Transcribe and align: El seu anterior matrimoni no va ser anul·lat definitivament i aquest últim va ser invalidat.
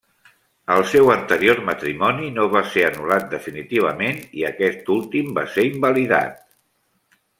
El 0.75 0.79
seu 0.91 1.11
anterior 1.15 1.59
matrimoni 1.67 2.31
no 2.37 2.47
va 2.55 2.63
ser 2.77 2.85
anul·lat 2.87 3.27
definitivament 3.35 4.19
i 4.41 4.47
aquest 4.49 4.91
últim 4.95 5.31
va 5.39 5.45
ser 5.57 5.67
invalidat. 5.69 6.43